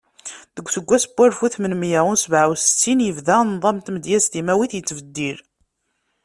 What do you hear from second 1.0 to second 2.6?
n walef u tmenmiya u sebɛa u